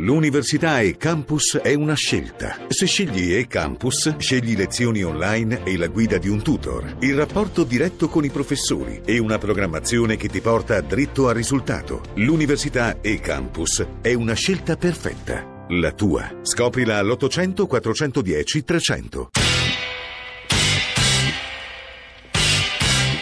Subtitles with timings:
[0.00, 2.56] L'università e campus è una scelta.
[2.68, 7.64] Se scegli e campus, scegli lezioni online e la guida di un tutor, il rapporto
[7.64, 12.00] diretto con i professori e una programmazione che ti porta dritto al risultato.
[12.14, 15.66] L'università e campus è una scelta perfetta.
[15.68, 16.38] La tua.
[16.40, 19.30] Scoprila all'800 410 300.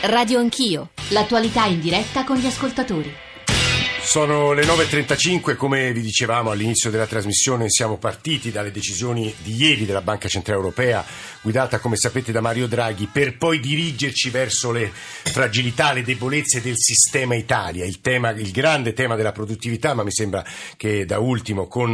[0.02, 3.26] Radio Anch'io, l'attualità in diretta con gli ascoltatori.
[4.08, 9.84] Sono le 9.35, come vi dicevamo all'inizio della trasmissione siamo partiti dalle decisioni di ieri
[9.84, 11.04] della Banca Centrale Europea,
[11.42, 16.78] guidata come sapete da Mario Draghi, per poi dirigerci verso le fragilità, le debolezze del
[16.78, 20.42] sistema Italia, il, tema, il grande tema della produttività, ma mi sembra
[20.78, 21.92] che da ultimo con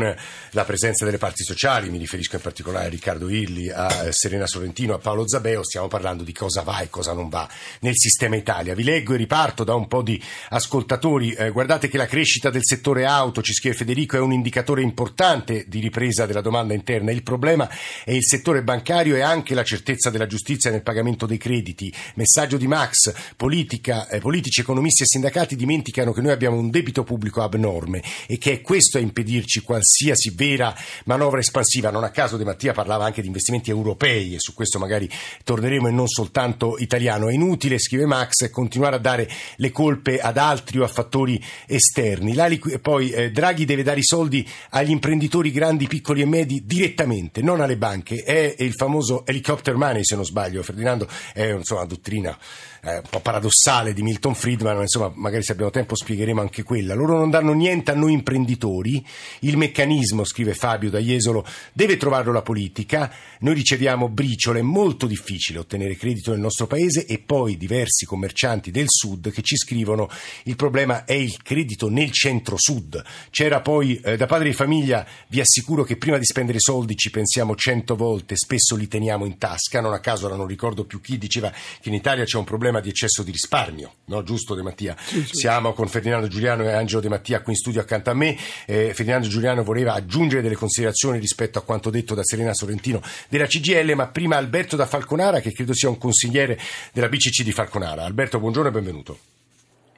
[0.51, 4.95] la presenza delle parti sociali, mi riferisco in particolare a Riccardo Irli, a Serena Sorrentino,
[4.95, 7.49] a Paolo Zabeo, stiamo parlando di cosa va e cosa non va
[7.81, 8.77] nel sistema Italia.
[8.77, 12.51] Vi leggo e riparto da un po' di ascoltatori, eh, guardate che la la crescita
[12.51, 17.11] del settore auto, ci scrive Federico, è un indicatore importante di ripresa della domanda interna.
[17.11, 17.67] Il problema
[18.05, 21.91] è il settore bancario e anche la certezza della giustizia nel pagamento dei crediti.
[22.17, 27.05] Messaggio di Max, politica, eh, politici, economisti e sindacati dimenticano che noi abbiamo un debito
[27.05, 31.91] pubblico abnorme e che è questo a impedirci qualsiasi vera manovra espansiva.
[31.91, 35.09] Non a caso De Mattia parlava anche di investimenti europei e su questo magari
[35.43, 37.29] torneremo e non soltanto italiano.
[37.29, 41.93] È inutile, scrive Max, continuare a dare le colpe ad altri o a fattori esterni
[41.95, 42.35] esterni.
[42.35, 42.49] Là,
[42.83, 47.61] poi eh, Draghi deve dare i soldi agli imprenditori grandi, piccoli e medi direttamente, non
[47.61, 48.23] alle banche.
[48.23, 50.63] È il famoso helicopter money, se non sbaglio.
[50.63, 52.37] Ferdinando è insomma, una dottrina
[52.85, 56.63] eh, un po' paradossale di Milton Friedman, ma insomma, magari se abbiamo tempo spiegheremo anche
[56.63, 56.95] quella.
[56.95, 59.05] Loro non danno niente a noi imprenditori.
[59.41, 63.11] Il meccanismo, scrive Fabio da Jesolo, deve trovarlo la politica.
[63.41, 68.71] Noi riceviamo briciole, è molto difficile ottenere credito nel nostro paese e poi diversi commercianti
[68.71, 70.09] del sud che ci scrivono
[70.45, 73.03] il problema è il credito soprattutto nel centro-sud.
[73.31, 77.11] C'era poi, eh, da padre di famiglia, vi assicuro che prima di spendere soldi ci
[77.11, 79.81] pensiamo cento volte, spesso li teniamo in tasca.
[79.81, 82.81] Non a caso, ora non ricordo più chi, diceva che in Italia c'è un problema
[82.81, 84.23] di eccesso di risparmio, no?
[84.23, 84.97] Giusto De Mattia?
[84.99, 85.37] Sì, sì.
[85.37, 88.37] Siamo con Ferdinando Giuliano e Angelo De Mattia qui in studio accanto a me.
[88.67, 93.47] Eh, Ferdinando Giuliano voleva aggiungere delle considerazioni rispetto a quanto detto da Serena Sorrentino della
[93.47, 96.59] CGL, ma prima Alberto da Falconara, che credo sia un consigliere
[96.93, 98.05] della BCC di Falconara.
[98.05, 99.19] Alberto, buongiorno e benvenuto.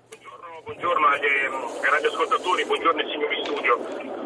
[0.08, 1.26] Buongiorno, buongiorno agli
[2.86, 3.74] buongiorno signori studio.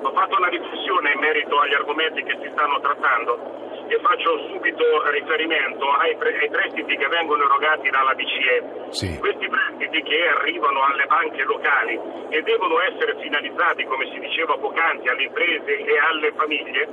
[0.03, 3.41] Ho fatto una riflessione in merito agli argomenti che si stanno trattando
[3.88, 8.93] e faccio subito riferimento ai, pre- ai prestiti che vengono erogati dalla BCE.
[8.93, 9.19] Sì.
[9.19, 11.98] Questi prestiti che arrivano alle banche locali
[12.28, 16.88] e devono essere finalizzati, come si diceva poc'anzi, alle imprese e alle famiglie,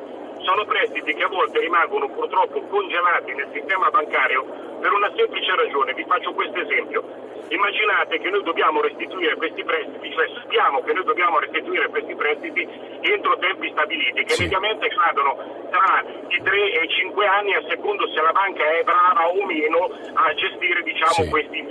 [0.47, 4.45] sono prestiti che a volte rimangono purtroppo congelati nel sistema bancario
[4.79, 5.93] per una semplice ragione.
[5.93, 7.03] Vi faccio questo esempio.
[7.49, 12.63] Immaginate che noi dobbiamo restituire questi prestiti, cioè sappiamo che noi dobbiamo restituire questi prestiti
[13.01, 14.43] entro tempi stabiliti, che sì.
[14.43, 15.35] mediamente cadono
[15.69, 19.45] tra i 3 e i 5 anni a secondo se la banca è brava o
[19.45, 21.29] meno a gestire diciamo, sì.
[21.29, 21.66] questi.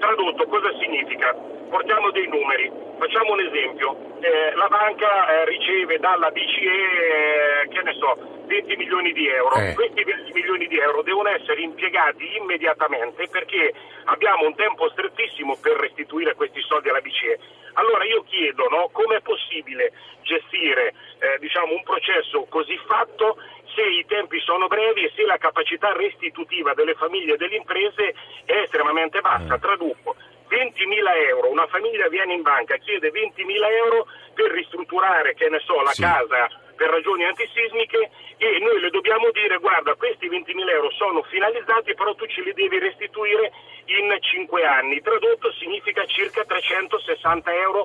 [0.00, 1.32] Tradotto, cosa significa?
[1.68, 7.82] Portiamo dei numeri, facciamo un esempio, eh, la banca eh, riceve dalla BCE, eh, che
[7.82, 8.16] ne so,
[8.46, 9.74] 20 milioni di euro, eh.
[9.74, 13.74] questi 20 milioni di euro devono essere impiegati immediatamente perché
[14.04, 17.38] abbiamo un tempo strettissimo per restituire questi soldi alla BCE.
[17.74, 23.36] Allora io chiedo no, come è possibile gestire eh, diciamo, un processo così fatto
[23.74, 28.14] se i tempi sono brevi e se la capacità restitutiva delle famiglie e delle imprese
[28.44, 29.56] è estremamente bassa.
[29.56, 29.60] Mm.
[29.60, 30.16] Traduco,
[30.48, 35.80] 20.000 euro, una famiglia viene in banca, chiede 20.000 euro per ristrutturare, che ne so,
[35.80, 36.02] la sì.
[36.02, 36.48] casa
[36.80, 42.14] per ragioni antisismiche e noi le dobbiamo dire guarda questi 20.000 euro sono finalizzati però
[42.14, 43.52] tu ce li devi restituire
[43.84, 45.02] in 5 anni.
[45.02, 47.84] Tradotto significa circa 360 euro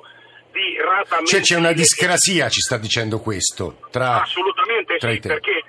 [0.50, 3.84] di rata Cioè c'è una discrasia, ci sta dicendo questo.
[3.90, 5.62] Tra, Assolutamente tra sì, perché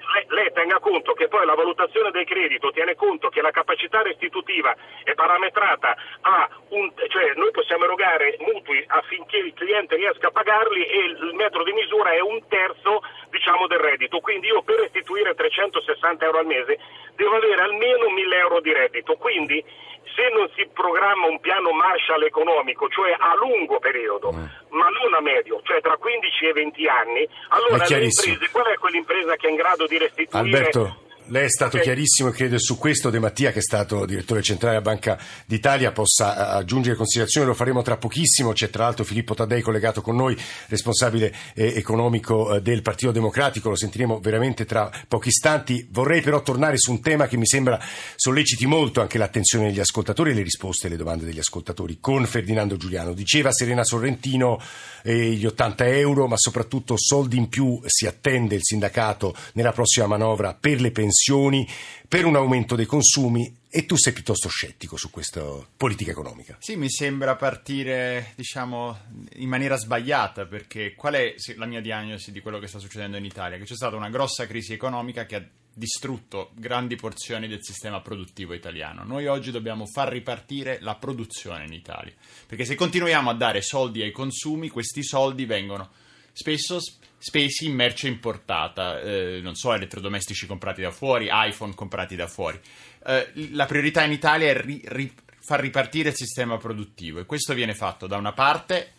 [0.67, 5.13] tenga conto che poi la valutazione del credito tiene conto che la capacità restitutiva è
[5.13, 6.91] parametrata a un...
[7.07, 11.72] cioè noi possiamo erogare mutui affinché il cliente riesca a pagarli e il metro di
[11.72, 16.78] misura è un terzo diciamo del reddito, quindi io per restituire 360 euro al mese
[17.16, 19.63] devo avere almeno 1000 euro di reddito, quindi
[20.16, 24.46] se non si programma un piano Marshall economico, cioè a lungo periodo, mm.
[24.70, 28.78] ma non a medio, cioè tra 15 e 20 anni, allora le imprese, qual è
[28.78, 32.78] quell'impresa che è in grado di restituire Alberto Lei è stato chiarissimo e credo su
[32.78, 37.47] questo De Mattia, che è stato direttore centrale della Banca d'Italia, possa eh, aggiungere considerazioni,
[37.47, 38.53] lo faremo tra pochissimo.
[38.53, 40.38] C'è tra l'altro Filippo Taddei collegato con noi,
[40.68, 45.85] responsabile eh, economico eh, del Partito Democratico, lo sentiremo veramente tra pochi istanti.
[45.91, 47.78] Vorrei però tornare su un tema che mi sembra
[48.16, 52.78] solleciti molto anche l'attenzione degli ascoltatori e le risposte alle domande degli ascoltatori, con Ferdinando
[52.78, 53.12] Giuliano.
[53.12, 54.62] Diceva Serena Sorrentino
[55.03, 60.08] eh, gli 80 euro, ma soprattutto soldi in più si attende il sindacato nella prossima
[60.08, 61.67] manovra per le pensioni pensioni,
[62.08, 65.43] per un aumento dei consumi e tu sei piuttosto scettico su questa
[65.75, 66.58] politica economica.
[66.59, 68.97] Sì, mi sembra partire, diciamo,
[69.34, 73.25] in maniera sbagliata, perché qual è la mia diagnosi di quello che sta succedendo in
[73.25, 73.58] Italia?
[73.58, 75.43] Che c'è stata una grossa crisi economica che ha
[75.73, 79.03] distrutto grandi porzioni del sistema produttivo italiano.
[79.03, 82.13] Noi oggi dobbiamo far ripartire la produzione in Italia,
[82.47, 85.90] perché se continuiamo a dare soldi ai consumi, questi soldi vengono
[86.31, 86.79] spesso
[87.17, 92.59] spesi in merce importata, eh, non so, elettrodomestici comprati da fuori, iPhone comprati da fuori.
[93.05, 97.53] Eh, la priorità in Italia è ri- ri- far ripartire il sistema produttivo e questo
[97.53, 98.93] viene fatto da una parte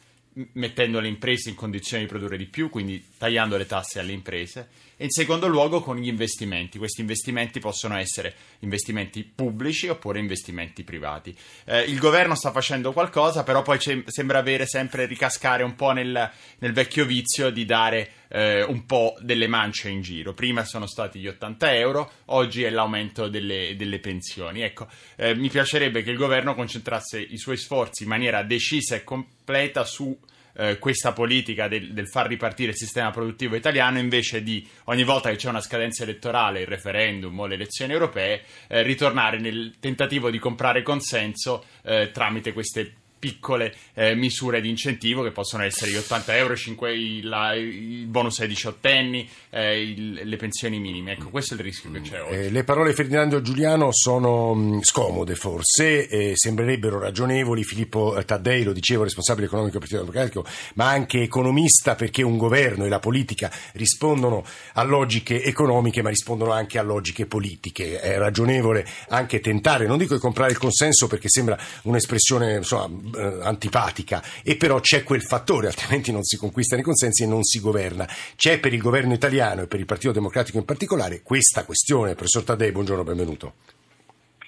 [0.52, 4.68] mettendo le imprese in condizioni di produrre di più, quindi tagliando le tasse alle imprese,
[4.96, 6.78] e in secondo luogo con gli investimenti.
[6.78, 11.36] Questi investimenti possono essere investimenti pubblici oppure investimenti privati.
[11.64, 16.30] Eh, il governo sta facendo qualcosa, però poi sembra avere sempre ricascare un po' nel,
[16.58, 20.34] nel vecchio vizio di dare eh, un po' delle mance in giro.
[20.34, 24.62] Prima sono stati gli 80 euro, oggi è l'aumento delle, delle pensioni.
[24.62, 29.04] Ecco, eh, mi piacerebbe che il governo concentrasse i suoi sforzi in maniera decisa e
[29.04, 30.16] completa su
[30.58, 35.30] eh, questa politica del, del, far ripartire il sistema produttivo italiano invece di ogni volta
[35.30, 40.30] che c'è una scadenza elettorale, il referendum o le elezioni europee, eh, ritornare nel tentativo
[40.30, 45.96] di comprare consenso eh, tramite queste piccole eh, misure di incentivo che possono essere gli
[45.96, 51.12] 80 euro, 5, il, il bonus ai diciottenni, eh, il, le pensioni minime.
[51.12, 52.34] Ecco, questo è il rischio che c'è oggi.
[52.34, 57.64] Eh, le parole di Ferdinando Giuliano sono mh, mm, scomode forse, sembrerebbero ragionevoli.
[57.64, 62.84] Filippo Taddei, lo dicevo, responsabile economico del Partito Democratico, ma anche economista perché un governo
[62.84, 64.44] e la politica rispondono
[64.74, 68.00] a logiche economiche ma rispondono anche a logiche politiche.
[68.00, 73.40] È ragionevole anche tentare, non dico di comprare il consenso perché sembra un'espressione insomma, eh,
[73.42, 77.60] antipatica e però c'è quel fattore, altrimenti non si conquistano i consensi e non si
[77.60, 78.06] governa.
[78.36, 82.14] C'è per il governo italiano e per il Partito Democratico in particolare questa questione.
[82.14, 83.54] Professor Taddei, buongiorno, benvenuto.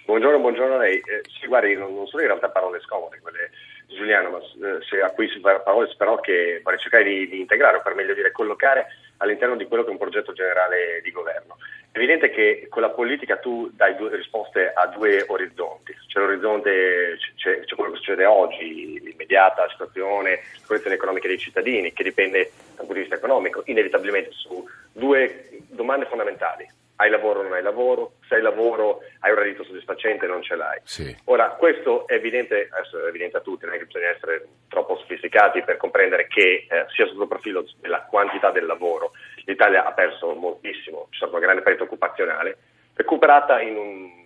[0.04, 0.96] Buongiorno, buongiorno a lei.
[0.96, 3.50] Eh, sì, guardi, non, non, sono in realtà parole scomode quelle
[3.86, 7.76] Giuliano, ma eh, se a cui si parole però che vorrei cercare di, di integrare,
[7.76, 8.86] o per meglio dire collocare
[9.20, 11.56] all'interno di quello che è un progetto generale di governo.
[11.90, 15.94] È evidente che con la politica tu dai due risposte a due orizzonti.
[16.06, 21.92] C'è l'orizzonte, c'è, c'è quello che succede oggi, l'immediata situazione, la condizione economica dei cittadini,
[21.92, 27.42] che dipende dal punto di vista economico, inevitabilmente su due domande fondamentali hai lavoro o
[27.42, 30.78] non hai lavoro, se hai lavoro hai un reddito soddisfacente o non ce l'hai.
[30.84, 31.16] Sì.
[31.24, 35.62] Ora, questo è evidente, è evidente, a tutti, non è che bisogna essere troppo sofisticati
[35.62, 39.12] per comprendere che eh, sia sotto il profilo della quantità del lavoro,
[39.46, 42.58] l'Italia ha perso moltissimo, c'è stata una grande perdita occupazionale,
[42.94, 44.18] recuperata in un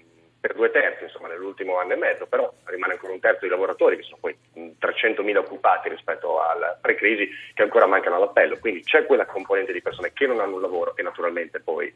[0.45, 3.97] per due terzi insomma, nell'ultimo anno e mezzo, però rimane ancora un terzo di lavoratori,
[3.97, 8.59] che sono poi 300.000 occupati rispetto alla pre-crisi, che ancora mancano all'appello.
[8.59, 11.91] Quindi c'è quella componente di persone che non hanno un lavoro e naturalmente poi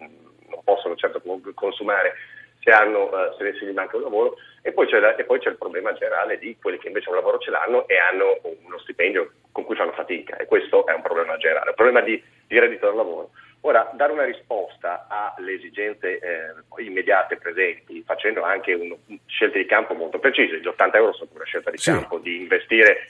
[0.68, 1.22] possono certo
[1.54, 2.12] consumare
[2.60, 5.56] se, hanno, uh, se, gli manca un lavoro, e poi, la, e poi, c'è il
[5.56, 9.64] problema generale di quelli che invece un lavoro ce l'hanno e hanno uno stipendio con
[9.64, 12.96] cui fanno fatica, e questo è un problema generale, un problema di, di reddito del
[12.96, 13.30] lavoro.
[13.62, 18.94] Ora, dare una risposta alle esigenze eh, immediate presenti, facendo anche un,
[19.26, 21.90] scelte di campo molto precise, gli 80 euro sono una scelta di sì.
[21.90, 23.08] campo, di investire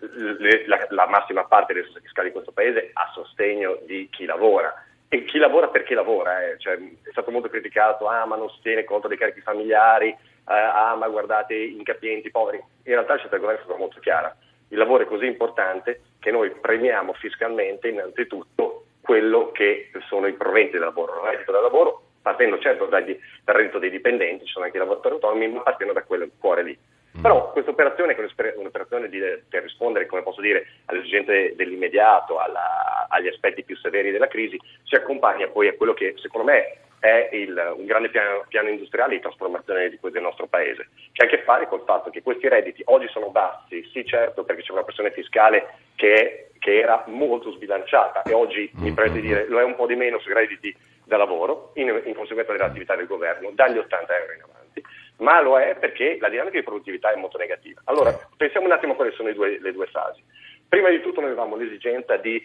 [0.00, 4.24] le, la, la, massima parte delle risorse fiscali di questo Paese a sostegno di chi
[4.24, 4.72] lavora.
[5.12, 6.56] E chi lavora perché lavora, eh.
[6.58, 10.16] cioè, è stato molto criticato, ah ma non si tiene conto dei carichi familiari, eh,
[10.44, 12.58] ah ma guardate incapienti, poveri.
[12.58, 14.36] In realtà la scelta del governo è stata molto chiara.
[14.68, 20.72] Il lavoro è così importante che noi premiamo fiscalmente innanzitutto quello che sono i proventi
[20.72, 23.04] del lavoro, il reddito del lavoro, partendo certo dal
[23.46, 26.78] reddito dei dipendenti, ci sono anche i lavoratori autonomi, ma partendo da quel cuore lì.
[27.18, 27.22] Mm.
[27.22, 32.38] Però questa operazione, che è un'operazione di, per rispondere, come posso dire, alle esigenze dell'immediato,
[32.38, 36.76] alla, agli aspetti più severi della crisi, si accompagna poi a quello che secondo me
[37.00, 41.26] è il, un grande piano, piano, industriale di trasformazione di, del nostro paese, che ha
[41.26, 44.72] a che fare col fatto che questi redditi oggi sono bassi, sì certo perché c'è
[44.72, 49.46] una pressione fiscale che, è, che era molto sbilanciata e oggi mi prego di dire
[49.48, 53.06] lo è un po' di meno sui redditi da lavoro in, in conseguenza dell'attività del
[53.06, 54.82] governo dagli 80 euro in avanti,
[55.20, 57.80] ma lo è perché la dinamica di produttività è molto negativa.
[57.84, 60.22] Allora pensiamo un attimo a quali sono le due, le due fasi.
[60.68, 62.36] Prima di tutto noi avevamo l'esigenza di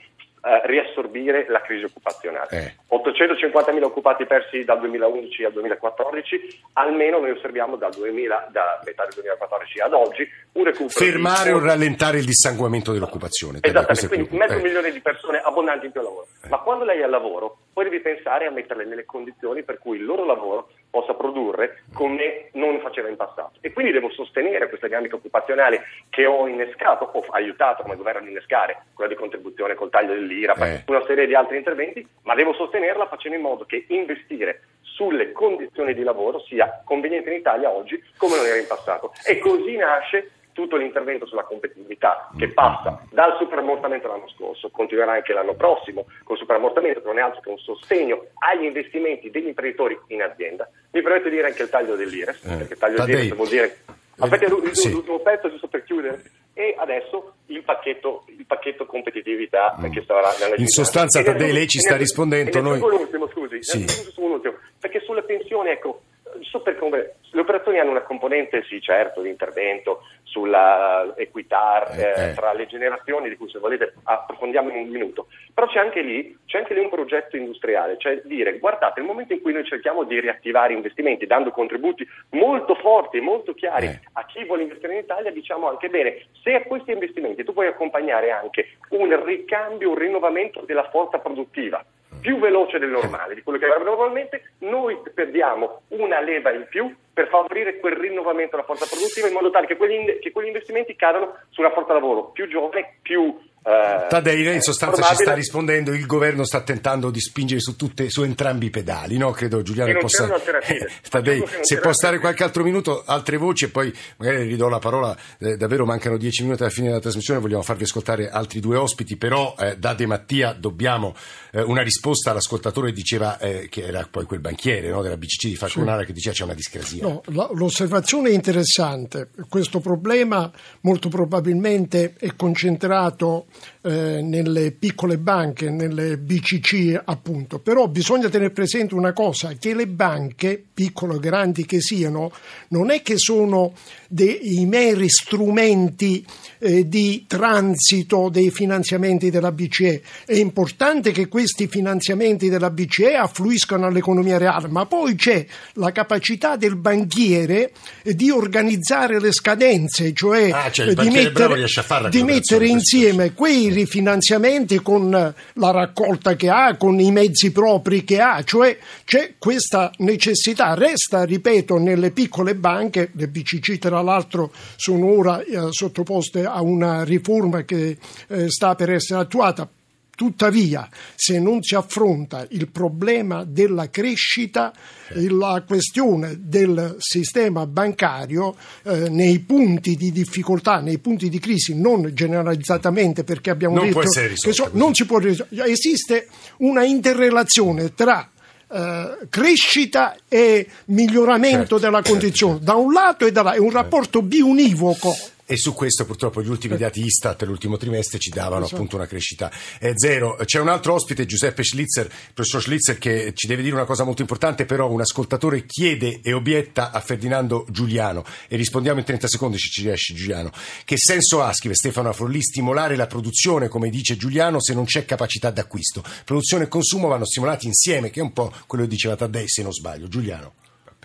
[0.46, 2.48] eh, riassorbire la crisi occupazionale.
[2.50, 2.96] Eh.
[2.96, 9.13] 850.000 occupati persi dal 2011 al 2014, almeno noi osserviamo dal 2000, da metà del
[9.15, 10.89] 2014 ad oggi un recupero.
[10.89, 11.55] Fermare di...
[11.55, 13.58] o rallentare il dissanguamento dell'occupazione.
[13.62, 14.46] Esattamente, quindi punto.
[14.46, 14.62] mezzo Eh.
[14.62, 16.27] milione di persone abbondanti in più al lavoro.
[16.48, 19.98] Ma quando lei è al lavoro, poi devi pensare a metterle nelle condizioni per cui
[19.98, 23.60] il loro lavoro possa produrre come non faceva in passato.
[23.60, 28.28] E quindi devo sostenere questa dinamica occupazionale che ho innescato, ho aiutato come governo ad
[28.28, 30.84] innescare, quella di contribuzione col taglio dell'IRA, Eh.
[30.88, 35.94] una serie di altri interventi, ma devo sostenerla facendo in modo che investire sulle condizioni
[35.94, 39.12] di lavoro sia conveniente in Italia oggi come non era in passato.
[39.25, 45.33] E così nasce tutto l'intervento sulla competitività che passa dal superammortamento l'anno scorso, continuerà anche
[45.33, 50.00] l'anno prossimo col superammortamento che non è altro che un sostegno agli investimenti degli imprenditori
[50.07, 50.69] in azienda.
[50.91, 52.55] Mi permetto di dire anche il taglio dell'IRES, Eh.
[52.55, 53.77] perché taglio dell'IRES vuol dire...
[54.17, 54.91] Aspetta l'ultimo Sì.
[54.91, 56.21] l'ultimo pezzo giusto per chiudere.
[56.53, 61.79] E adesso il pacchetto, il pacchetto competitività che sarà nella In sostanza, Taddei, lei ci
[61.79, 63.79] sta rispondendo, noi- aggiungo l'ultimo, scusi, Sì.
[63.79, 66.03] ne aggiungo un ultimo, perché sulle pensioni, ecco,
[66.38, 72.01] giusto per come- le operazioni hanno una componente, sì, certo, di intervento sulla equità Eh,
[72.01, 72.34] eh, eh.
[72.34, 75.27] tra le generazioni, di cui se volete approfondiamo in un minuto.
[75.54, 79.34] Però c'è anche lì, c'è anche lì un progetto industriale, cioè dire, guardate, nel momento
[79.34, 84.00] in cui noi cerchiamo di riattivare investimenti, dando contributi molto forti e molto chiari Eh.
[84.13, 87.68] a chi vuole investire in Italia, diciamo anche bene, se a questi investimenti tu puoi
[87.68, 91.84] accompagnare anche un ricambio, un rinnovamento della forza produttiva
[92.25, 96.91] più veloce del normale, di quello che avrebbe normalmente, noi perdiamo una leva in più
[97.13, 100.96] per favorire quel rinnovamento della forza produttiva in modo tale che quegli, che quegli investimenti
[100.96, 103.39] cadano su una forza lavoro più giovane, più...
[103.67, 107.75] eh, Tadei, lei in sostanza ci sta rispondendo, il governo sta tentando di spingere su,
[107.75, 109.31] tutte, su entrambi i pedali, no?
[109.31, 110.27] Credo Giuliano E non possa...
[110.62, 114.77] che non se può stare qualche altro minuto, altre voci e poi magari ridò la
[114.77, 118.77] parola, eh, davvero mancano dieci minuti alla fine della trasmissione, vogliamo farvi ascoltare altri due
[118.77, 121.15] ospiti, però eh, da De Mattia dobbiamo
[121.51, 125.48] eh, una risposta all'ascoltatore che diceva eh, che era poi quel banchiere no, della BCC
[125.48, 127.01] di Falconara che diceva c'è una discrasia.
[127.01, 129.29] No, la- l'osservazione è interessante.
[129.50, 133.48] Questo problema molto probabilmente è concentrato
[133.81, 137.59] eh, nelle piccole banche, nelle BCC appunto.
[137.59, 142.31] Però bisogna tenere presente una cosa, che le banche, piccole o grandi che siano,
[142.69, 143.74] non è che sono
[144.07, 146.25] dei meri strumenti
[146.65, 150.01] eh, di transito dei finanziamenti della BCE.
[150.25, 156.55] È importante che questi finanziamenti della BCE affluiscano all'economia reale, ma poi c'è la capacità
[156.55, 161.67] del banchiere di organizzare le scadenze, cioè Ah, cioè di mettere,
[162.10, 168.19] di mettere insieme quei rifinanziamenti con la raccolta che ha, con i mezzi propri che
[168.19, 170.74] ha, cioè c'è questa necessità.
[170.74, 177.03] Resta, ripeto, nelle piccole banche, le BCC tra l'altro sono ora eh, sottoposte a una
[177.03, 177.97] riforma che
[178.27, 179.69] eh, sta per essere attuata.
[180.15, 184.71] Tuttavia, se non si affronta il problema della crescita,
[185.09, 192.12] la questione del sistema bancario eh, nei punti di difficoltà, nei punti di crisi, non
[192.13, 196.29] generalizzatamente perché abbiamo Non può detto essere che risolta so- non si può ris- esiste
[196.59, 198.29] una interrelazione tra
[198.71, 203.71] eh, crescita e miglioramento Certo, della certo, condizione da un lato e dall'altro, è un
[203.71, 205.13] rapporto biunivoco.
[205.48, 208.75] E su questo purtroppo gli ultimi dati Istat l'ultimo trimestre ci davano Esatto.
[208.75, 210.38] appunto una crescita eh, zero.
[210.44, 214.22] C'è un altro ospite, Giuseppe Schlitzer, professor Schlitzer, che ci deve dire una cosa molto
[214.22, 219.60] importante, però un ascoltatore chiede e obietta a Ferdinando Giuliano e rispondiamo in 30 secondi
[219.60, 220.52] se ci riesci Giuliano.
[220.84, 225.06] Che senso ha, scrive Stefano Afrolli, stimolare la produzione, come dice Giuliano, se non c'è
[225.06, 226.04] capacità d'acquisto?
[226.24, 229.62] Produzione e consumo vanno stimolati insieme, che è un po' quello che diceva Taddei, se
[229.62, 230.08] non sbaglio.
[230.08, 230.54] Giuliano.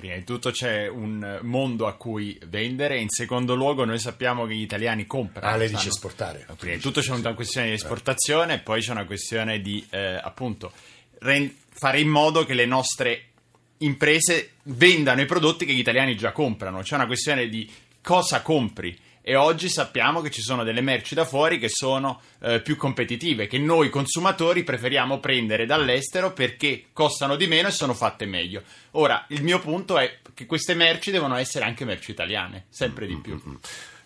[0.01, 4.55] Prima di tutto c'è un mondo a cui vendere, in secondo luogo noi sappiamo che
[4.55, 5.47] gli italiani comprano.
[5.47, 6.47] Ah, lei dice esportare.
[6.57, 10.19] Prima di tutto c'è una questione di esportazione e poi c'è una questione di eh,
[10.23, 10.73] appunto
[11.19, 13.25] ren- fare in modo che le nostre
[13.79, 16.81] imprese vendano i prodotti che gli italiani già comprano.
[16.81, 18.99] C'è una questione di cosa compri.
[19.23, 23.47] E oggi sappiamo che ci sono delle merci da fuori che sono eh, più competitive,
[23.47, 28.63] che noi consumatori preferiamo prendere dall'estero perché costano di meno e sono fatte meglio.
[28.93, 33.17] Ora, il mio punto è che queste merci devono essere anche merci italiane, sempre di
[33.17, 33.41] più.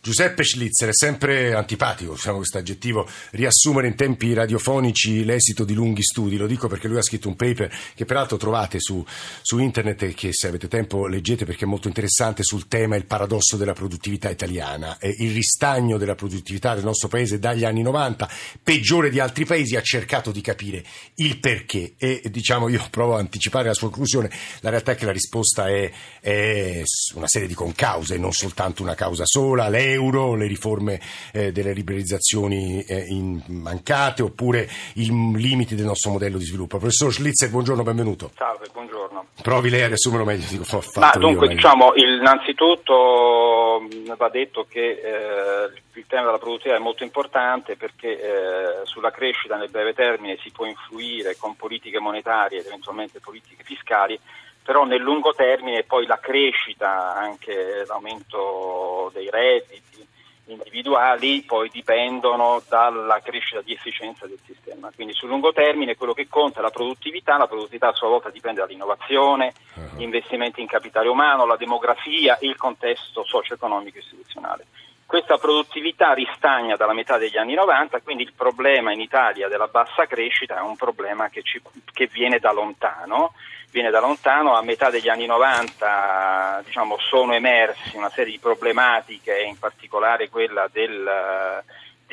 [0.04, 6.02] Giuseppe Schlitzer è sempre antipatico, usiamo questo aggettivo, riassumere in tempi radiofonici l'esito di lunghi
[6.02, 6.36] studi.
[6.36, 9.02] Lo dico perché lui ha scritto un paper che peraltro trovate su,
[9.40, 13.06] su internet e che se avete tempo leggete perché è molto interessante sul tema il
[13.06, 14.98] paradosso della produttività italiana.
[14.98, 18.28] Eh, il ristagno della produttività del nostro paese dagli anni 90,
[18.62, 20.84] peggiore di altri paesi, ha cercato di capire
[21.14, 24.30] il perché e diciamo io provo a anticipare la sua conclusione.
[24.60, 26.82] La realtà è che la risposta è, è
[27.14, 29.70] una serie di concause, non soltanto una causa sola.
[29.70, 31.00] Lei l'euro, le riforme
[31.32, 36.78] eh, delle liberalizzazioni eh, in- mancate oppure i limiti del nostro modello di sviluppo.
[36.78, 38.30] Professor Schlitzer, buongiorno, benvenuto.
[38.36, 39.26] Salve, buongiorno.
[39.42, 44.16] Provi lei a riassumerlo meglio di come ho fatto Ma dunque, diciamo, il- innanzitutto mh,
[44.16, 49.56] va detto che eh, il tema della produttività è molto importante perché eh, sulla crescita
[49.56, 54.18] nel breve termine si può influire con politiche monetarie ed eventualmente politiche fiscali,
[54.64, 60.06] però nel lungo termine poi la crescita, anche l'aumento dei redditi
[60.46, 64.90] individuali poi dipendono dalla crescita di efficienza del sistema.
[64.94, 68.30] Quindi sul lungo termine quello che conta è la produttività, la produttività a sua volta
[68.30, 69.52] dipende dall'innovazione,
[69.96, 74.66] gli investimenti in capitale umano, la demografia, il contesto socio-economico e istituzionale.
[75.06, 80.06] Questa produttività ristagna dalla metà degli anni 90, quindi il problema in Italia della bassa
[80.06, 81.60] crescita è un problema che, ci-
[81.92, 83.34] che viene da lontano.
[83.70, 89.42] Viene da lontano, a metà degli anni 90 diciamo, sono emersi una serie di problematiche,
[89.42, 91.62] in particolare quella del,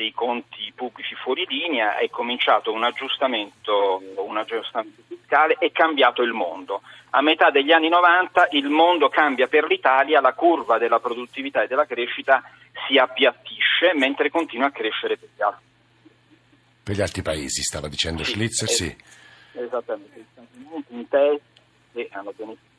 [0.02, 6.32] dei conti pubblici fuori linea, è cominciato un aggiustamento, un aggiustamento fiscale, è cambiato il
[6.32, 6.82] mondo.
[7.10, 11.68] A metà degli anni 90 il mondo cambia per l'Italia, la curva della produttività e
[11.68, 12.42] della crescita
[12.88, 15.64] si appiattisce mentre continua a crescere per gli altri.
[16.82, 18.96] Per gli altri paesi, stava dicendo Schlitzer, eh, sì.
[19.52, 20.24] Esattamente,
[20.88, 21.44] in testa
[21.92, 22.70] e hanno beneficiato.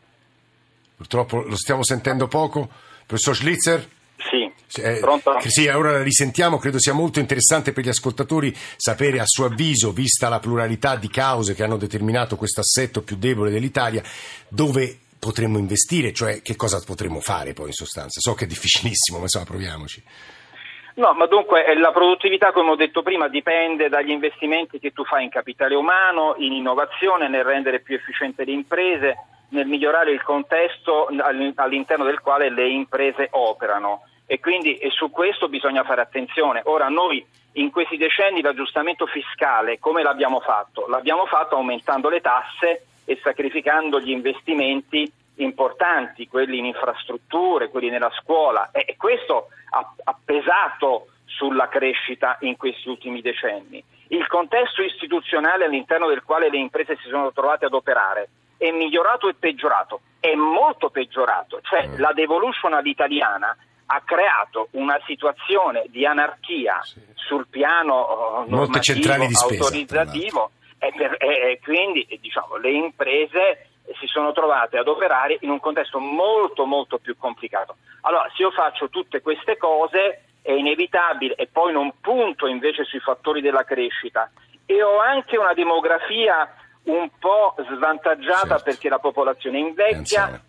[0.97, 2.69] Purtroppo lo stiamo sentendo poco.
[3.05, 3.87] Professor Schlitzer?
[4.73, 9.45] Sì, Sì, ora la risentiamo, credo sia molto interessante per gli ascoltatori sapere a suo
[9.45, 14.01] avviso, vista la pluralità di cause che hanno determinato questo assetto più debole dell'Italia,
[14.47, 18.19] dove potremmo investire, cioè che cosa potremmo fare poi in sostanza.
[18.19, 20.03] So che è difficilissimo, ma insomma proviamoci.
[20.95, 25.03] No, ma dunque eh, la produttività, come ho detto prima, dipende dagli investimenti che tu
[25.05, 29.15] fai in capitale umano, in innovazione, nel rendere più efficienti le imprese,
[29.49, 34.01] nel migliorare il contesto all- all'interno del quale le imprese operano.
[34.25, 36.61] E quindi e su questo bisogna fare attenzione.
[36.65, 40.87] Ora, noi in questi decenni l'aggiustamento fiscale come l'abbiamo fatto?
[40.87, 48.11] L'abbiamo fatto aumentando le tasse e sacrificando gli investimenti importanti, quelli in infrastrutture, quelli nella
[48.21, 53.83] scuola e questo ha, ha pesato sulla crescita in questi ultimi decenni.
[54.09, 59.27] Il contesto istituzionale all'interno del quale le imprese si sono trovate ad operare è migliorato
[59.27, 61.99] e peggiorato, è molto peggiorato, cioè Mm.
[61.99, 66.79] la devolution all'italiana ha creato una situazione di anarchia
[67.15, 73.67] sul piano Molte normativo, di spesa, autorizzativo e, per- e- e quindi diciamo, le imprese
[73.99, 77.75] si sono trovate ad operare in un contesto molto molto più complicato.
[78.01, 82.99] Allora, se io faccio tutte queste cose è inevitabile e poi non punto invece sui
[82.99, 84.29] fattori della crescita
[84.65, 86.53] e ho anche una demografia
[86.85, 88.63] un po' svantaggiata Certo.
[88.63, 90.41] perché la popolazione invecchia.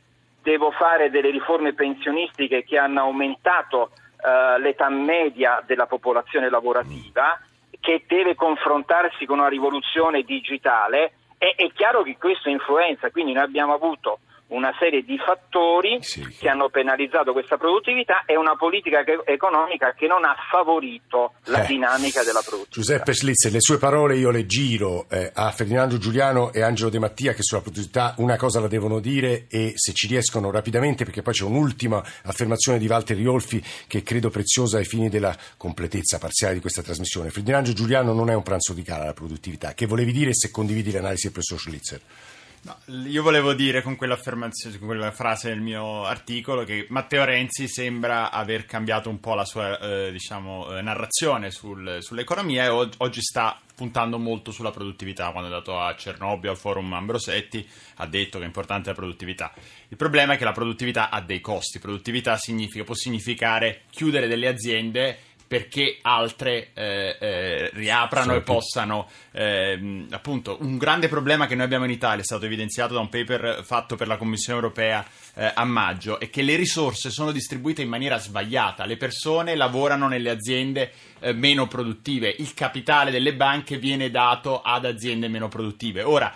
[0.45, 3.91] Devo fare delle riforme pensionistiche che hanno aumentato
[4.25, 7.41] eh, l'età media della popolazione lavorativa,
[7.81, 11.15] che deve confrontarsi con una rivoluzione digitale.
[11.39, 14.21] E, è chiaro che questo influenza, quindi noi abbiamo avuto
[14.55, 19.93] una serie di fattori Sì, che- hanno penalizzato questa produttività e una politica che- economica
[19.95, 21.67] che non ha favorito la Eh.
[21.67, 22.71] dinamica della produttività.
[22.81, 26.99] Giuseppe Schlitzer, le sue parole io le giro eh, a Ferdinando Giuliano e Angelo De
[26.99, 31.23] Mattia che sulla produttività una cosa la devono dire e se ci riescono rapidamente perché
[31.23, 36.55] poi c'è un'ultima affermazione di Walter Riolfi che credo preziosa ai fini della completezza parziale
[36.55, 37.31] di questa trasmissione.
[37.31, 39.75] Ferdinando Giuliano non è un pranzo di cara alla produttività.
[39.75, 42.01] Che volevi dire se condividi l'analisi del professor Schlitzer?
[42.65, 47.69] No, io volevo dire con quell'affermazione, con quella frase del mio articolo che Matteo Renzi
[47.69, 53.21] sembra aver cambiato un po' la sua eh, diciamo, eh, narrazione sul- sull'economia e oggi
[53.21, 55.31] sta puntando molto sulla produttività.
[55.31, 59.53] Quando è andato a Cernobbio al forum Ambrosetti ha detto che è importante la produttività.
[59.89, 61.79] Il problema è che la produttività ha dei costi.
[61.79, 69.11] Produttività significa, può significare chiudere delle aziende perché altre eh, eh, riaprano Sono e possano
[69.33, 73.09] ehm, appunto un grande problema che noi abbiamo in Italia è stato evidenziato da un
[73.09, 77.83] paper fatto per la Commissione europea eh, a maggio è che le risorse sono distribuite
[77.83, 78.85] in maniera sbagliata.
[78.85, 82.35] Le persone lavorano nelle aziende eh, meno produttive.
[82.39, 86.03] Il capitale delle banche viene dato ad aziende meno produttive.
[86.03, 86.35] Ora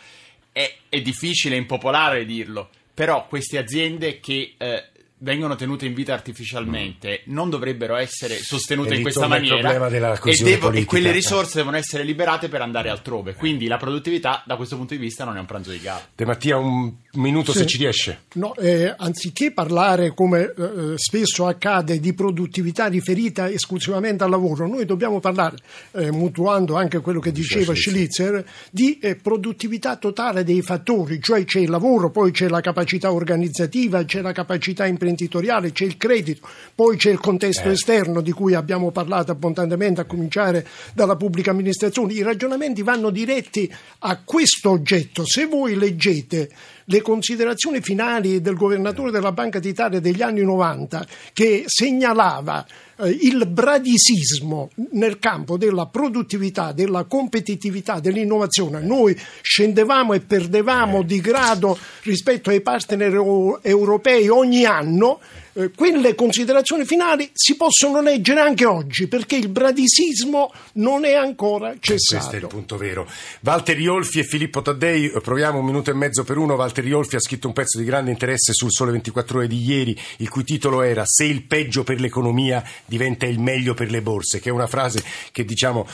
[0.53, 4.89] è, è difficile impopolare dirlo però queste aziende che eh,
[5.21, 9.89] vengono tenute in vita artificialmente non dovrebbero essere sostenute E in questa maniera
[10.23, 13.35] e, devo- e quelle risorse devono essere liberate per andare altrove.
[13.35, 16.07] Quindi la produttività da questo punto di vista non è un pranzo di gara.
[16.15, 17.59] De Mattia, un un minuto Sì.
[17.59, 18.21] se ci riesce.
[18.35, 24.85] No, eh, anziché parlare, come eh, spesso accade, di produttività riferita esclusivamente al lavoro, noi
[24.85, 25.57] dobbiamo parlare,
[25.93, 31.59] eh, mutuando anche quello che diceva Schlitzer, di eh, produttività totale dei fattori, cioè c'è
[31.59, 36.97] il lavoro, poi c'è la capacità organizzativa, c'è la capacità imprenditoriale, c'è il credito, poi
[36.97, 42.13] c'è il contesto esterno di cui abbiamo parlato abbondantemente, a cominciare dalla pubblica amministrazione.
[42.13, 45.25] I ragionamenti vanno diretti a questo oggetto.
[45.27, 46.49] Se voi leggete
[46.91, 52.67] le considerazioni finali del governatore della Banca d'Italia degli anni 90 che segnalava
[53.01, 58.81] eh, il bradisismo nel campo della produttività, della competitività, dell'innovazione.
[58.81, 65.21] Noi scendevamo e perdevamo di grado rispetto ai partner eu- europei ogni anno.
[65.59, 71.75] Eh, quelle considerazioni finali si possono leggere anche oggi perché il bradisismo non è ancora
[71.85, 72.47] Questo è il cessato.
[72.47, 73.09] punto vero.
[73.41, 76.55] Walter Riolfi e Filippo Taddei, eh, proviamo un minuto e mezzo per uno.
[76.55, 79.99] Walter Riolfi ha scritto un pezzo di grande interesse sul Sole 24 Ore di ieri,
[80.19, 84.39] il cui titolo era Se il peggio per l'economia diventa il meglio per le borse,
[84.39, 85.89] che è una frase che diciamo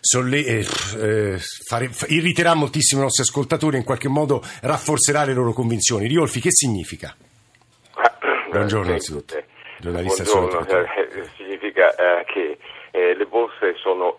[0.00, 0.66] solle- eh,
[0.98, 5.52] eh, fare- fa- irriterà moltissimo i nostri ascoltatori e in qualche modo rafforzerà le loro
[5.52, 6.06] convinzioni.
[6.06, 7.14] Riolfi, che significa?
[8.50, 9.42] Buongiorno, innanzitutto.
[9.78, 12.58] Giornalista buongiorno, eh, significa eh, che
[12.90, 14.14] eh, le borse sono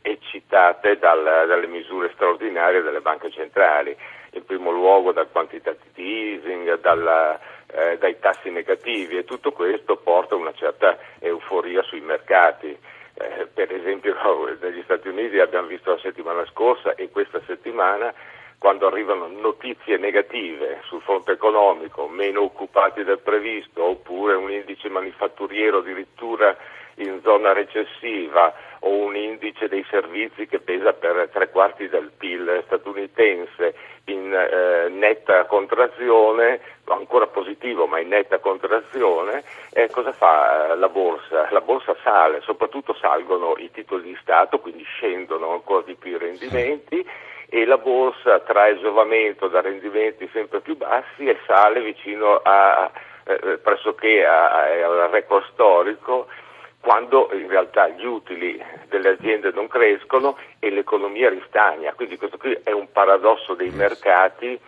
[0.00, 3.96] eccitate dal- dalle misure straordinarie delle banche centrali,
[4.32, 10.34] in primo luogo dal quantitative easing, dalla, eh, dai tassi negativi e tutto questo porta
[10.34, 12.76] a una certa euforia sui mercati.
[13.16, 14.16] Eh, per esempio
[14.60, 18.12] negli Stati Uniti abbiamo visto la settimana scorsa e questa settimana
[18.58, 25.78] quando arrivano notizie negative sul fronte economico, meno occupati del previsto, oppure un indice manifatturiero
[25.78, 26.56] addirittura
[26.96, 32.62] in zona recessiva o un indice dei servizi che pesa per tre quarti del PIL
[32.66, 33.74] statunitense
[34.06, 40.88] in eh, netta contrazione, ancora positivo ma in netta contrazione, eh, cosa fa eh, la
[40.88, 41.48] borsa?
[41.50, 46.18] La borsa sale, soprattutto salgono i titoli di Stato, quindi scendono ancora di più i
[46.18, 47.06] rendimenti
[47.48, 52.90] e la borsa trae giovamento da rendimenti sempre più bassi e sale vicino a,
[53.26, 56.26] eh, pressoché a- a- al record storico
[56.80, 61.94] quando in realtà gli utili delle aziende non crescono e l'economia ristagna.
[61.94, 64.60] Quindi questo qui è un paradosso dei mercati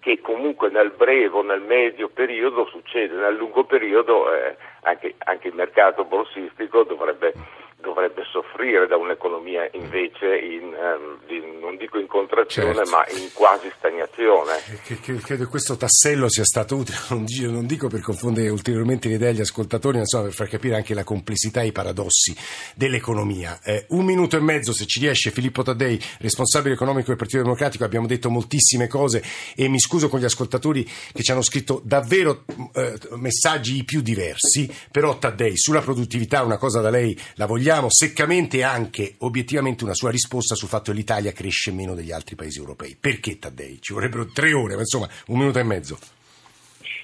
[0.00, 5.48] che comunque nel breve o nel medio periodo succede, nel lungo periodo eh, anche, anche
[5.48, 7.34] il mercato borsistico dovrebbe,
[7.80, 12.90] dovrebbe soffrire da un'economia invece in, ehm, di- non dico in contrazione Certo.
[12.90, 14.52] ma in quasi stagnazione.
[14.84, 18.48] Che, che- credo che questo tassello sia stato utile, non dico, non dico per confondere
[18.48, 21.72] ulteriormente le idee agli ascoltatori, ma insomma per far capire anche la complessità e i
[21.72, 22.34] paradossi
[22.74, 23.58] dell'economia.
[23.62, 27.84] Eh, un minuto e mezzo, se ci riesce, Filippo Taddei, responsabile economico del Partito Democratico,
[27.84, 29.22] abbiamo detto moltissime cose
[29.54, 34.00] e mi scuso con gli ascoltatori che ci hanno scritto davvero eh, messaggi i più
[34.00, 39.84] diversi, però Taddei, sulla produttività una cosa da lei la vogliamo, seccamente e anche obiettivamente
[39.84, 42.96] una sua risposta sul fatto che l'Italia cresce meno degli altri paesi europei.
[42.98, 43.80] Perché Taddei?
[43.80, 45.98] Ci vorrebbero tre ore, ma insomma un minuto e mezzo.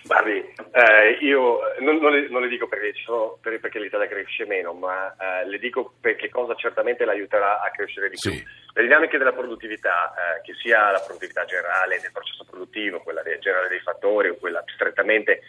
[0.04, 4.44] Guardi, eh, io non, non le, non le dico perché, sono- per- perché l'Italia cresce
[4.46, 8.30] meno, ma eh, le dico perché cosa certamente l'aiuterà a crescere di Sì.
[8.30, 8.42] più.
[8.74, 13.68] Le dinamiche della produttività, eh, che sia la produttività generale del processo produttivo, quella generale
[13.68, 15.40] dei fattori o quella strettamente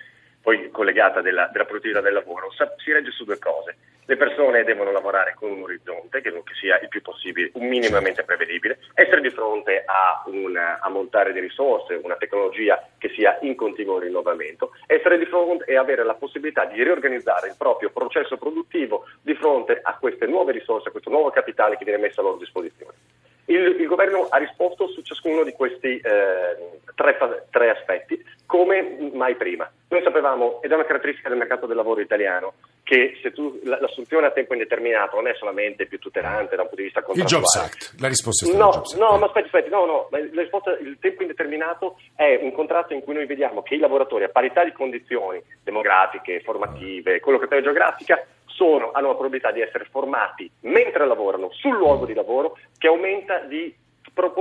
[0.47, 3.75] poi collegata della, della produttività del lavoro, sa- si regge su due cose.
[4.05, 8.23] Le persone devono lavorare con un orizzonte che, che sia il più possibile, un minimamente
[8.23, 13.99] prevedibile, essere di fronte a un ammontare di risorse, una tecnologia che sia in continuo
[13.99, 19.36] rinnovamento, essere di fronte e avere la possibilità di riorganizzare il proprio processo produttivo di
[19.36, 22.93] fronte a queste nuove risorse, a questo nuovo capitale che viene messo a loro disposizione.
[23.49, 27.17] Il, il governo ha risposto su ciascuno di questi eh, tre,
[27.49, 29.69] tre aspetti come mai prima.
[29.89, 33.79] Noi sapevamo, ed è una caratteristica del mercato del lavoro italiano, che se tu, la-
[33.79, 37.05] l'assunzione a tempo indeterminato non è solamente più tutelante da un punto di vista Il
[37.05, 37.43] contrattuale.
[37.45, 38.99] Jobs Act, la risposta è stata No, il Jobs Act.
[39.01, 42.93] no, ma aspetti, aspetti, no, no, ma la risposta, il tempo indeterminato è un contratto
[42.93, 48.21] in cui noi vediamo che i lavoratori a parità di condizioni demografiche, formative, collocazione geografica,
[48.58, 53.38] sono, hanno la probabilità di essere formati mentre lavorano sul luogo di lavoro che aumenta
[53.41, 53.72] di,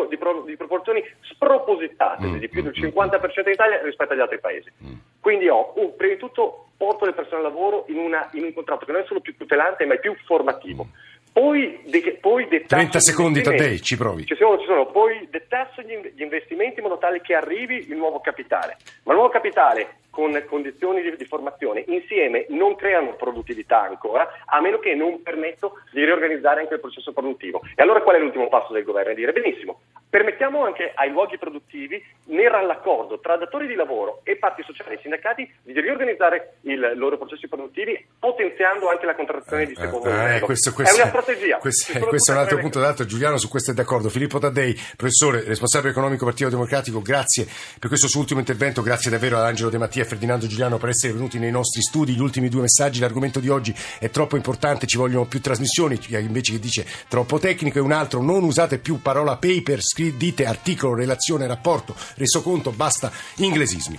[0.08, 4.20] di pro- di proporzioni spropositate, Mm, di più del mm, 50% in Italia rispetto agli
[4.20, 4.72] altri paesi.
[5.20, 8.54] Quindi ho, un- prima di tutto, porto le persone al lavoro in, una- in un
[8.54, 10.86] contratto che non è solo più tutelante ma è più formativo.
[11.32, 13.42] Poi, de- poi detasso 30 gli secondi.
[13.42, 14.24] Taddei, ci provi.
[14.24, 14.86] Ci sono, ci sono.
[14.86, 18.78] Poi detasso gli, gli investimenti in modo tale che arrivi il nuovo capitale.
[19.02, 24.62] Ma il nuovo capitale con condizioni di, di, formazione insieme non creano produttività ancora, a
[24.62, 27.60] meno che non permetto di riorganizzare anche il processo produttivo.
[27.74, 29.12] E allora qual è l'ultimo passo del governo?
[29.12, 34.36] È dire benissimo, permettiamo anche ai luoghi produttivi, nel rallaccordo tra datori di lavoro e
[34.36, 39.72] parti sociali e sindacati, di riorganizzare i loro processi produttivi, potenziando anche la contrattazione di
[39.72, 40.36] eh, secondo livello.
[40.36, 41.58] Eh, questo, questo, è una strategia.
[41.58, 43.04] Questo, eh, questo è un altro punto dato.
[43.04, 44.08] Giuliano, su questo è d'accordo.
[44.08, 47.46] Filippo Taddei, professore, responsabile economico Partito Democratico, grazie
[47.78, 48.80] per questo suo ultimo intervento.
[48.80, 52.14] Grazie davvero ad Angelo De Mattia Ferdinando Giuliano per essere venuti nei nostri studi.
[52.14, 56.52] Gli ultimi due messaggi, l'argomento di oggi è troppo importante, ci vogliono più trasmissioni, invece
[56.52, 59.80] che dice troppo tecnico e un altro non usate più parola paper,
[60.16, 63.98] dite articolo, relazione, rapporto, resoconto, basta inglesismi.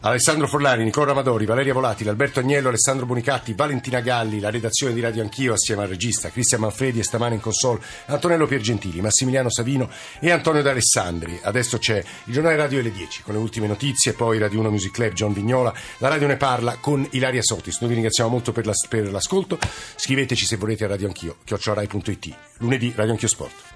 [0.00, 5.00] Alessandro Forlani, Nicola Amadori, Valeria Volatile, Alberto Agnello, Alessandro Bonicatti, Valentina Galli, la redazione di
[5.00, 9.90] Radio Anch'io assieme al regista Cristian Manfredi e stamane in console Antonello Piergentili, Massimiliano Savino
[10.20, 11.40] e Antonio D'Alessandri.
[11.42, 14.92] Adesso c'è il giornale radio alle 10 con le ultime notizie, poi Radio 1 Music
[14.92, 17.78] Club, John Vignola, la radio ne parla con Ilaria Sotis.
[17.80, 19.58] Noi vi ringraziamo molto per, la, per l'ascolto,
[19.96, 22.36] scriveteci se volete a Radio Anch'io, chiocciorai.it.
[22.58, 23.74] Lunedì Radio Anch'io Sport.